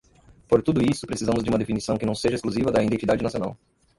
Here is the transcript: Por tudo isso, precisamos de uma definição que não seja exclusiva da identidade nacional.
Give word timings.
Por 0.47 0.63
tudo 0.63 0.81
isso, 0.81 1.05
precisamos 1.05 1.43
de 1.43 1.51
uma 1.51 1.59
definição 1.59 1.95
que 1.95 2.07
não 2.07 2.15
seja 2.15 2.33
exclusiva 2.33 2.71
da 2.71 2.83
identidade 2.83 3.21
nacional. 3.21 3.55